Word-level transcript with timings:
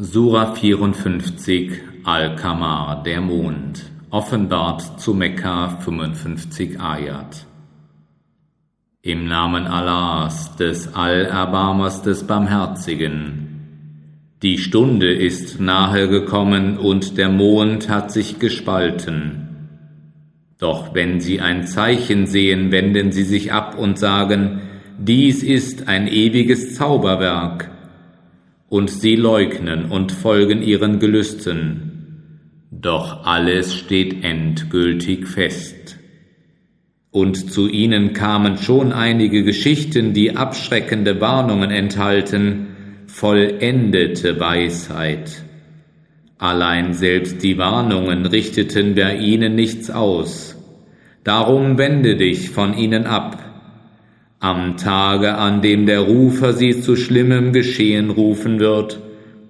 Sura 0.00 0.54
54 0.54 1.72
Al-Qamar, 2.04 3.02
der 3.02 3.20
Mond, 3.20 3.82
offenbart 4.10 5.00
zu 5.00 5.12
Mekka 5.12 5.70
55 5.70 6.80
Ayat. 6.80 7.44
Im 9.02 9.26
Namen 9.26 9.66
Allahs, 9.66 10.54
des 10.54 10.94
Allerbarmers, 10.94 12.02
des 12.02 12.28
Barmherzigen. 12.28 13.96
Die 14.40 14.58
Stunde 14.58 15.12
ist 15.12 15.58
nahe 15.58 16.08
gekommen 16.08 16.78
und 16.78 17.18
der 17.18 17.28
Mond 17.28 17.88
hat 17.88 18.12
sich 18.12 18.38
gespalten. 18.38 19.48
Doch 20.60 20.94
wenn 20.94 21.18
sie 21.18 21.40
ein 21.40 21.66
Zeichen 21.66 22.28
sehen, 22.28 22.70
wenden 22.70 23.10
sie 23.10 23.24
sich 23.24 23.52
ab 23.52 23.76
und 23.76 23.98
sagen, 23.98 24.60
dies 24.96 25.42
ist 25.42 25.88
ein 25.88 26.06
ewiges 26.06 26.76
Zauberwerk 26.76 27.72
und 28.68 28.90
sie 28.90 29.16
leugnen 29.16 29.86
und 29.86 30.12
folgen 30.12 30.62
ihren 30.62 30.98
Gelüsten. 30.98 31.88
Doch 32.70 33.24
alles 33.24 33.74
steht 33.74 34.24
endgültig 34.24 35.26
fest. 35.26 35.98
Und 37.10 37.50
zu 37.50 37.68
ihnen 37.68 38.12
kamen 38.12 38.58
schon 38.58 38.92
einige 38.92 39.42
Geschichten, 39.42 40.12
die 40.12 40.36
abschreckende 40.36 41.20
Warnungen 41.20 41.70
enthalten, 41.70 42.66
vollendete 43.06 44.38
Weisheit. 44.38 45.42
Allein 46.36 46.92
selbst 46.92 47.42
die 47.42 47.58
Warnungen 47.58 48.26
richteten 48.26 48.94
bei 48.94 49.16
ihnen 49.16 49.54
nichts 49.54 49.90
aus. 49.90 50.56
Darum 51.24 51.78
wende 51.78 52.16
dich 52.16 52.50
von 52.50 52.76
ihnen 52.76 53.06
ab 53.06 53.47
am 54.40 54.76
Tage, 54.76 55.34
an 55.34 55.62
dem 55.62 55.86
der 55.86 56.00
Rufer 56.00 56.52
sie 56.52 56.80
zu 56.80 56.96
schlimmem 56.96 57.52
Geschehen 57.52 58.10
rufen 58.10 58.60
wird, 58.60 59.00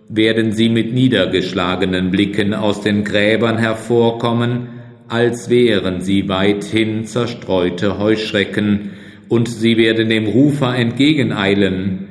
werden 0.08 0.52
sie 0.52 0.68
mit 0.70 0.94
niedergeschlagenen 0.94 2.10
Blicken 2.10 2.54
aus 2.54 2.80
den 2.80 3.04
Gräbern 3.04 3.58
hervorkommen, 3.58 4.68
als 5.08 5.50
wären 5.50 6.00
sie 6.00 6.28
weithin 6.28 7.04
zerstreute 7.04 7.98
Heuschrecken, 7.98 8.92
und 9.28 9.48
sie 9.48 9.76
werden 9.76 10.08
dem 10.08 10.26
Rufer 10.26 10.74
entgegeneilen. 10.74 12.06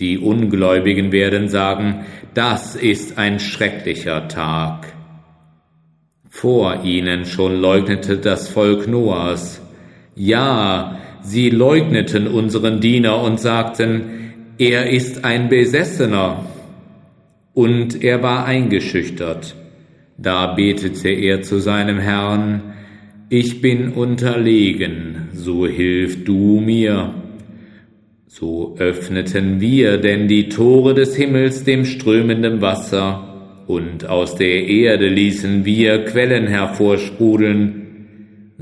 Die 0.00 0.18
Ungläubigen 0.18 1.12
werden 1.12 1.48
sagen, 1.48 2.04
das 2.34 2.74
ist 2.74 3.16
ein 3.16 3.38
schrecklicher 3.38 4.26
Tag. 4.26 4.92
Vor 6.28 6.82
ihnen 6.82 7.26
schon 7.26 7.60
leugnete 7.60 8.16
das 8.16 8.48
Volk 8.48 8.88
Noahs. 8.88 9.62
Ja, 10.16 10.98
Sie 11.22 11.50
leugneten 11.50 12.26
unseren 12.26 12.80
Diener 12.80 13.22
und 13.22 13.40
sagten, 13.40 14.02
er 14.58 14.90
ist 14.90 15.24
ein 15.24 15.48
Besessener. 15.48 16.44
Und 17.54 18.02
er 18.02 18.22
war 18.22 18.44
eingeschüchtert. 18.44 19.54
Da 20.18 20.54
betete 20.54 21.10
er 21.10 21.42
zu 21.42 21.58
seinem 21.58 21.98
Herrn, 21.98 22.62
ich 23.28 23.60
bin 23.60 23.92
unterlegen, 23.92 25.28
so 25.32 25.66
hilf 25.66 26.24
du 26.24 26.60
mir. 26.60 27.14
So 28.26 28.76
öffneten 28.78 29.60
wir 29.60 29.98
denn 29.98 30.28
die 30.28 30.48
Tore 30.48 30.94
des 30.94 31.16
Himmels 31.16 31.64
dem 31.64 31.84
strömenden 31.84 32.60
Wasser, 32.60 33.28
und 33.66 34.06
aus 34.06 34.34
der 34.34 34.66
Erde 34.66 35.08
ließen 35.08 35.64
wir 35.64 36.04
Quellen 36.04 36.46
hervorsprudeln, 36.46 37.81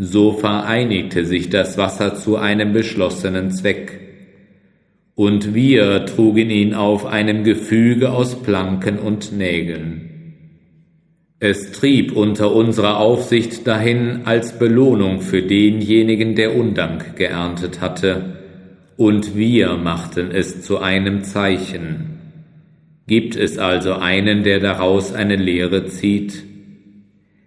so 0.02 0.32
vereinigte 0.32 1.26
sich 1.26 1.50
das 1.50 1.76
Wasser 1.76 2.14
zu 2.14 2.38
einem 2.38 2.72
beschlossenen 2.72 3.50
Zweck. 3.50 4.00
Und 5.14 5.52
wir 5.52 6.06
trugen 6.06 6.48
ihn 6.48 6.72
auf 6.72 7.04
einem 7.04 7.44
Gefüge 7.44 8.10
aus 8.10 8.42
Planken 8.42 8.98
und 8.98 9.36
Nägeln. 9.36 10.06
Es 11.38 11.72
trieb 11.72 12.16
unter 12.16 12.54
unserer 12.54 12.96
Aufsicht 12.96 13.66
dahin 13.66 14.22
als 14.24 14.58
Belohnung 14.58 15.20
für 15.20 15.42
denjenigen, 15.42 16.34
der 16.34 16.56
Undank 16.56 17.16
geerntet 17.16 17.82
hatte, 17.82 18.38
und 18.96 19.36
wir 19.36 19.76
machten 19.76 20.30
es 20.30 20.62
zu 20.62 20.78
einem 20.78 21.24
Zeichen. 21.24 22.18
Gibt 23.06 23.36
es 23.36 23.58
also 23.58 23.94
einen, 23.94 24.44
der 24.44 24.60
daraus 24.60 25.12
eine 25.12 25.36
Lehre 25.36 25.86
zieht? 25.86 26.49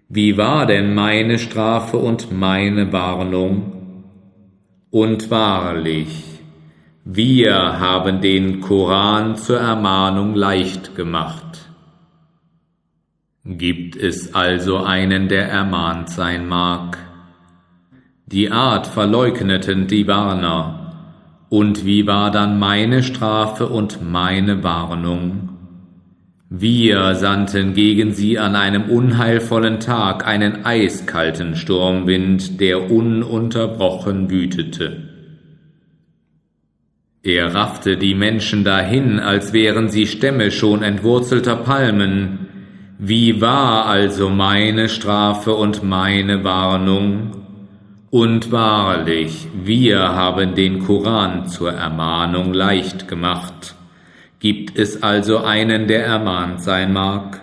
Wie 0.08 0.36
war 0.36 0.66
denn 0.66 0.94
meine 0.94 1.38
Strafe 1.38 1.96
und 1.96 2.30
meine 2.30 2.92
Warnung? 2.92 4.04
Und 4.90 5.30
wahrlich, 5.30 6.24
wir 7.04 7.80
haben 7.80 8.20
den 8.20 8.60
Koran 8.60 9.36
zur 9.36 9.58
Ermahnung 9.58 10.34
leicht 10.34 10.94
gemacht. 10.94 11.68
Gibt 13.44 13.96
es 13.96 14.34
also 14.34 14.78
einen, 14.78 15.28
der 15.28 15.48
ermahnt 15.48 16.10
sein 16.10 16.48
mag? 16.48 16.98
Die 18.26 18.50
Art 18.50 18.86
verleugneten 18.86 19.86
die 19.86 20.06
Warner. 20.06 20.92
Und 21.48 21.84
wie 21.84 22.06
war 22.06 22.30
dann 22.30 22.58
meine 22.58 23.02
Strafe 23.02 23.68
und 23.68 24.00
meine 24.02 24.62
Warnung? 24.62 25.53
Wir 26.50 27.14
sandten 27.14 27.74
gegen 27.74 28.12
sie 28.12 28.38
an 28.38 28.54
einem 28.54 28.84
unheilvollen 28.84 29.80
Tag 29.80 30.26
einen 30.26 30.64
eiskalten 30.64 31.56
Sturmwind, 31.56 32.60
der 32.60 32.90
ununterbrochen 32.90 34.30
wütete. 34.30 35.08
Er 37.22 37.54
raffte 37.54 37.96
die 37.96 38.14
Menschen 38.14 38.64
dahin, 38.64 39.18
als 39.18 39.54
wären 39.54 39.88
sie 39.88 40.06
Stämme 40.06 40.50
schon 40.50 40.82
entwurzelter 40.82 41.56
Palmen. 41.56 42.40
Wie 42.98 43.40
war 43.40 43.86
also 43.86 44.28
meine 44.28 44.90
Strafe 44.90 45.54
und 45.54 45.82
meine 45.82 46.44
Warnung? 46.44 47.44
Und 48.10 48.52
wahrlich, 48.52 49.48
wir 49.64 50.00
haben 50.00 50.54
den 50.54 50.80
Koran 50.80 51.48
zur 51.48 51.72
Ermahnung 51.72 52.52
leicht 52.52 53.08
gemacht. 53.08 53.74
Gibt 54.44 54.78
es 54.78 55.02
also 55.02 55.38
einen, 55.38 55.86
der 55.86 56.04
ermahnt 56.04 56.60
sein 56.62 56.92
mag? 56.92 57.40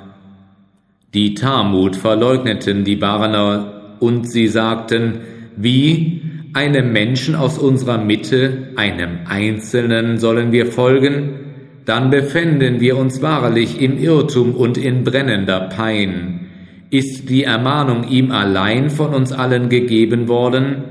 Die 1.15 1.33
Talmud 1.33 1.95
verleugneten 1.95 2.83
die 2.83 2.95
Barner 2.95 3.95
und 3.99 4.29
sie 4.29 4.47
sagten, 4.47 5.21
wie 5.57 6.21
einem 6.53 6.93
Menschen 6.93 7.33
aus 7.33 7.57
unserer 7.57 7.97
Mitte, 7.97 8.73
einem 8.75 9.21
Einzelnen 9.25 10.19
sollen 10.19 10.51
wir 10.51 10.67
folgen? 10.67 11.39
Dann 11.85 12.11
befänden 12.11 12.79
wir 12.79 12.95
uns 12.97 13.19
wahrlich 13.23 13.81
im 13.81 13.97
Irrtum 13.97 14.53
und 14.53 14.77
in 14.77 15.03
brennender 15.03 15.69
Pein. 15.75 16.51
Ist 16.91 17.31
die 17.31 17.45
Ermahnung 17.45 18.09
ihm 18.09 18.29
allein 18.29 18.91
von 18.91 19.15
uns 19.15 19.31
allen 19.31 19.69
gegeben 19.69 20.27
worden? 20.27 20.83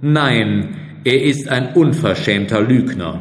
Nein, 0.00 0.68
er 1.04 1.22
ist 1.22 1.46
ein 1.50 1.74
unverschämter 1.74 2.62
Lügner. 2.62 3.20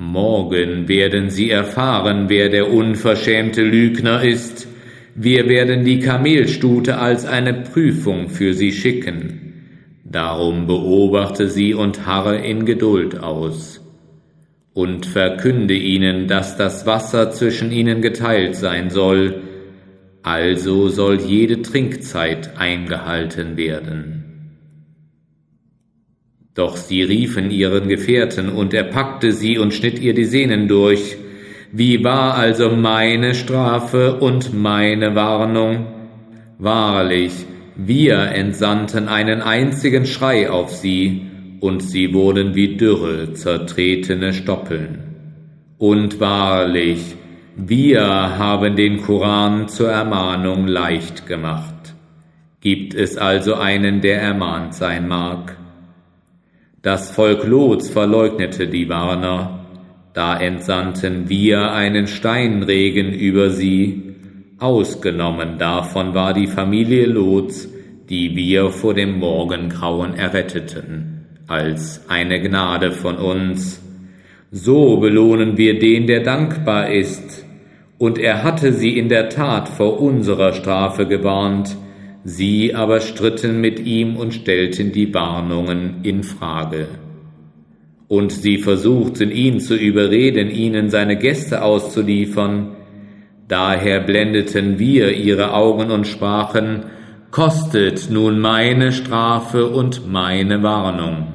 Morgen 0.00 0.86
werden 0.86 1.28
Sie 1.28 1.50
erfahren, 1.50 2.28
wer 2.28 2.50
der 2.50 2.70
unverschämte 2.70 3.62
Lügner 3.62 4.22
ist. 4.22 4.68
Wir 5.16 5.48
werden 5.48 5.84
die 5.84 5.98
Kamelstute 5.98 6.98
als 6.98 7.26
eine 7.26 7.52
Prüfung 7.52 8.28
für 8.28 8.54
Sie 8.54 8.70
schicken. 8.70 9.48
Darum 10.04 10.68
beobachte 10.68 11.48
sie 11.48 11.74
und 11.74 12.06
harre 12.06 12.38
in 12.38 12.64
Geduld 12.64 13.18
aus. 13.18 13.84
Und 14.72 15.04
verkünde 15.04 15.74
ihnen, 15.74 16.28
dass 16.28 16.56
das 16.56 16.86
Wasser 16.86 17.32
zwischen 17.32 17.72
ihnen 17.72 18.00
geteilt 18.00 18.54
sein 18.54 18.90
soll, 18.90 19.42
also 20.22 20.90
soll 20.90 21.20
jede 21.20 21.60
Trinkzeit 21.62 22.56
eingehalten 22.56 23.56
werden. 23.56 24.17
Doch 26.58 26.76
sie 26.76 27.02
riefen 27.02 27.52
ihren 27.52 27.88
Gefährten, 27.88 28.48
und 28.48 28.74
er 28.74 28.82
packte 28.82 29.30
sie 29.30 29.58
und 29.58 29.72
schnitt 29.72 30.00
ihr 30.00 30.12
die 30.12 30.24
Sehnen 30.24 30.66
durch. 30.66 31.16
Wie 31.70 32.02
war 32.02 32.34
also 32.34 32.70
meine 32.70 33.36
Strafe 33.36 34.16
und 34.16 34.52
meine 34.60 35.14
Warnung? 35.14 35.86
Wahrlich, 36.58 37.30
wir 37.76 38.18
entsandten 38.32 39.06
einen 39.06 39.40
einzigen 39.40 40.04
Schrei 40.04 40.50
auf 40.50 40.74
sie, 40.74 41.28
und 41.60 41.80
sie 41.80 42.12
wurden 42.12 42.56
wie 42.56 42.76
dürre, 42.76 43.34
zertretene 43.34 44.32
Stoppeln. 44.32 44.98
Und 45.78 46.18
wahrlich, 46.18 47.14
wir 47.54 48.02
haben 48.02 48.74
den 48.74 49.00
Koran 49.02 49.68
zur 49.68 49.90
Ermahnung 49.90 50.66
leicht 50.66 51.24
gemacht. 51.28 51.94
Gibt 52.60 52.94
es 52.94 53.16
also 53.16 53.54
einen, 53.54 54.00
der 54.00 54.20
ermahnt 54.20 54.74
sein 54.74 55.06
mag? 55.06 55.57
Das 56.80 57.10
Volk 57.10 57.44
Lots 57.44 57.90
verleugnete 57.90 58.68
die 58.68 58.88
Warner, 58.88 59.66
da 60.14 60.38
entsandten 60.38 61.28
wir 61.28 61.72
einen 61.72 62.06
Steinregen 62.06 63.12
über 63.12 63.50
sie, 63.50 64.14
ausgenommen 64.60 65.58
davon 65.58 66.14
war 66.14 66.34
die 66.34 66.46
Familie 66.46 67.06
Lots, 67.06 67.68
die 68.08 68.36
wir 68.36 68.70
vor 68.70 68.94
dem 68.94 69.18
Morgengrauen 69.18 70.14
erretteten, 70.14 71.26
als 71.48 72.08
eine 72.08 72.40
Gnade 72.40 72.92
von 72.92 73.16
uns. 73.16 73.82
So 74.52 74.98
belohnen 74.98 75.56
wir 75.56 75.80
den, 75.80 76.06
der 76.06 76.22
dankbar 76.22 76.92
ist, 76.92 77.44
und 77.98 78.18
er 78.18 78.44
hatte 78.44 78.72
sie 78.72 78.96
in 78.96 79.08
der 79.08 79.30
Tat 79.30 79.68
vor 79.68 80.00
unserer 80.00 80.52
Strafe 80.52 81.06
gewarnt, 81.06 81.76
sie 82.24 82.74
aber 82.74 83.00
stritten 83.00 83.60
mit 83.60 83.80
ihm 83.80 84.16
und 84.16 84.34
stellten 84.34 84.92
die 84.92 85.12
Warnungen 85.14 86.00
in 86.02 86.22
Frage. 86.22 86.88
Und 88.08 88.32
sie 88.32 88.58
versuchten 88.58 89.30
ihn 89.30 89.60
zu 89.60 89.76
überreden, 89.76 90.50
ihnen 90.50 90.90
seine 90.90 91.16
Gäste 91.16 91.62
auszuliefern, 91.62 92.76
daher 93.48 94.00
blendeten 94.00 94.78
wir 94.78 95.12
ihre 95.12 95.52
Augen 95.54 95.90
und 95.90 96.06
sprachen, 96.06 96.84
Kostet 97.30 98.08
nun 98.10 98.40
meine 98.40 98.90
Strafe 98.90 99.66
und 99.66 100.10
meine 100.10 100.62
Warnung. 100.62 101.26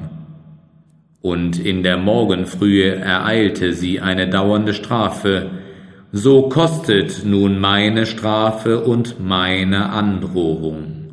Und 1.22 1.64
in 1.64 1.84
der 1.84 1.96
Morgenfrühe 1.96 2.96
ereilte 2.96 3.72
sie 3.72 4.00
eine 4.00 4.28
dauernde 4.28 4.74
Strafe, 4.74 5.50
so 6.16 6.48
kostet 6.48 7.24
nun 7.24 7.58
meine 7.58 8.06
Strafe 8.06 8.84
und 8.84 9.18
meine 9.18 9.90
Androhung. 9.90 11.10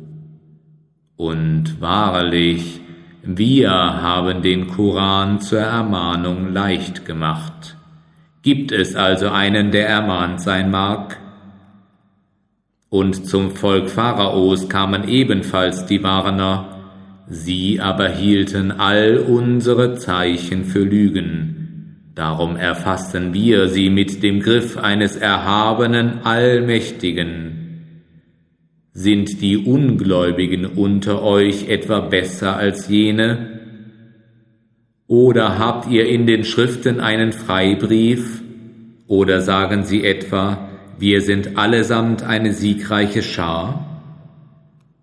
Und 1.16 1.80
wahrlich, 1.80 2.80
wir 3.24 3.72
haben 3.72 4.42
den 4.42 4.68
Koran 4.68 5.40
zur 5.40 5.58
Ermahnung 5.58 6.52
leicht 6.52 7.04
gemacht. 7.04 7.76
Gibt 8.42 8.70
es 8.70 8.94
also 8.94 9.30
einen, 9.30 9.72
der 9.72 9.88
ermahnt 9.88 10.40
sein 10.40 10.70
mag? 10.70 11.18
Und 12.88 13.26
zum 13.26 13.50
Volk 13.50 13.90
Pharaos 13.90 14.68
kamen 14.68 15.08
ebenfalls 15.08 15.84
die 15.86 16.04
Warner, 16.04 16.80
sie 17.26 17.80
aber 17.80 18.08
hielten 18.08 18.70
all 18.70 19.18
unsere 19.18 19.96
Zeichen 19.96 20.64
für 20.64 20.84
Lügen 20.84 21.61
Darum 22.14 22.56
erfassen 22.56 23.32
wir 23.32 23.68
sie 23.68 23.88
mit 23.88 24.22
dem 24.22 24.40
Griff 24.40 24.76
eines 24.76 25.16
erhabenen 25.16 26.18
Allmächtigen. 26.24 27.62
Sind 28.92 29.40
die 29.40 29.56
Ungläubigen 29.56 30.66
unter 30.66 31.22
euch 31.22 31.70
etwa 31.70 32.00
besser 32.00 32.56
als 32.56 32.88
jene? 32.88 33.60
Oder 35.06 35.58
habt 35.58 35.90
ihr 35.90 36.06
in 36.06 36.26
den 36.26 36.44
Schriften 36.44 37.00
einen 37.00 37.32
Freibrief? 37.32 38.42
Oder 39.06 39.40
sagen 39.40 39.84
sie 39.84 40.04
etwa, 40.04 40.68
wir 40.98 41.22
sind 41.22 41.56
allesamt 41.56 42.22
eine 42.22 42.52
siegreiche 42.52 43.22
Schar? 43.22 44.02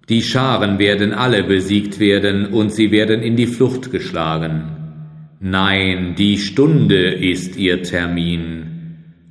Die 0.10 0.22
Scharen 0.22 0.78
werden 0.78 1.12
alle 1.14 1.44
besiegt 1.44 2.00
werden 2.00 2.54
und 2.54 2.72
sie 2.72 2.92
werden 2.92 3.24
in 3.24 3.36
die 3.36 3.48
Flucht 3.48 3.92
geschlagen. 3.92 4.79
Nein, 5.42 6.16
die 6.18 6.38
Stunde 6.38 7.12
ist 7.12 7.56
ihr 7.56 7.82
Termin, 7.82 8.66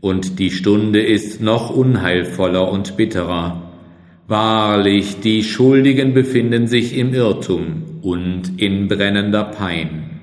und 0.00 0.38
die 0.38 0.50
Stunde 0.50 1.02
ist 1.02 1.42
noch 1.42 1.68
unheilvoller 1.68 2.72
und 2.72 2.96
bitterer. 2.96 3.74
Wahrlich, 4.26 5.20
die 5.20 5.42
Schuldigen 5.42 6.14
befinden 6.14 6.66
sich 6.66 6.96
im 6.96 7.12
Irrtum 7.12 8.00
und 8.00 8.58
in 8.58 8.88
brennender 8.88 9.44
Pein. 9.44 10.20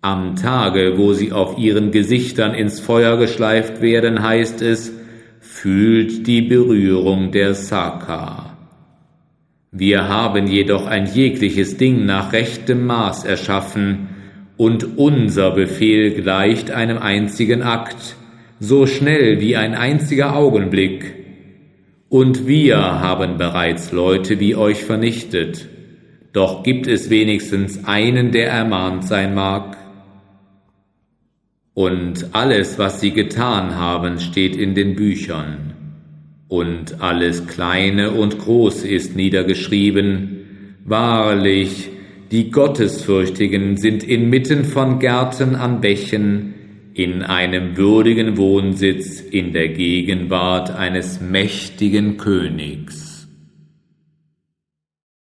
Am 0.00 0.34
Tage, 0.34 0.94
wo 0.96 1.12
sie 1.12 1.30
auf 1.30 1.56
ihren 1.56 1.92
Gesichtern 1.92 2.52
ins 2.52 2.80
Feuer 2.80 3.16
geschleift 3.16 3.80
werden, 3.80 4.24
heißt 4.24 4.60
es, 4.60 4.92
fühlt 5.38 6.26
die 6.26 6.42
Berührung 6.42 7.30
der 7.30 7.54
Saka. 7.54 8.56
Wir 9.70 10.08
haben 10.08 10.48
jedoch 10.48 10.86
ein 10.86 11.06
jegliches 11.06 11.76
Ding 11.76 12.06
nach 12.06 12.32
rechtem 12.32 12.86
Maß 12.86 13.24
erschaffen, 13.24 14.08
und 14.56 14.98
unser 14.98 15.50
Befehl 15.50 16.12
gleicht 16.12 16.70
einem 16.70 16.98
einzigen 16.98 17.62
Akt, 17.62 18.16
so 18.60 18.86
schnell 18.86 19.40
wie 19.40 19.56
ein 19.56 19.74
einziger 19.74 20.36
Augenblick. 20.36 21.14
Und 22.08 22.46
wir 22.46 22.78
haben 22.78 23.38
bereits 23.38 23.90
Leute 23.90 24.38
wie 24.38 24.54
euch 24.54 24.84
vernichtet, 24.84 25.68
doch 26.32 26.62
gibt 26.62 26.86
es 26.86 27.10
wenigstens 27.10 27.84
einen, 27.84 28.32
der 28.32 28.50
ermahnt 28.50 29.04
sein 29.04 29.34
mag. 29.34 29.76
Und 31.74 32.28
alles, 32.32 32.78
was 32.78 33.00
sie 33.00 33.10
getan 33.10 33.74
haben, 33.76 34.20
steht 34.20 34.56
in 34.56 34.74
den 34.74 34.94
Büchern. 34.94 35.74
Und 36.48 37.00
alles 37.00 37.46
Kleine 37.48 38.12
und 38.12 38.38
Große 38.38 38.86
ist 38.86 39.16
niedergeschrieben. 39.16 40.76
Wahrlich, 40.84 41.90
die 42.34 42.50
Gottesfürchtigen 42.50 43.76
sind 43.76 44.02
inmitten 44.02 44.64
von 44.64 44.98
Gärten 44.98 45.54
an 45.54 45.80
Bächen 45.80 46.54
in 46.92 47.22
einem 47.22 47.76
würdigen 47.76 48.36
Wohnsitz 48.36 49.20
in 49.20 49.52
der 49.52 49.68
Gegenwart 49.68 50.72
eines 50.72 51.20
mächtigen 51.20 52.16
Königs. 52.16 53.03